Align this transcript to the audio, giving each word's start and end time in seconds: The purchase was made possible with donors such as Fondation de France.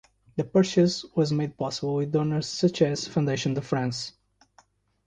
The 0.35 0.43
purchase 0.43 1.05
was 1.15 1.31
made 1.31 1.55
possible 1.59 1.93
with 1.97 2.11
donors 2.11 2.47
such 2.47 2.81
as 2.81 3.07
Fondation 3.07 3.53
de 3.53 3.61
France. 3.61 4.13